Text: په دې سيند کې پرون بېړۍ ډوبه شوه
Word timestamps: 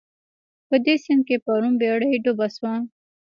په 0.67 0.75
دې 0.85 0.95
سيند 1.03 1.21
کې 1.27 1.37
پرون 1.45 1.73
بېړۍ 1.81 2.11
ډوبه 2.23 2.47
شوه 2.55 2.73